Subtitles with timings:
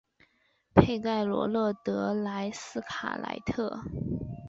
[0.73, 3.83] 佩盖罗勒德莱斯卡莱特。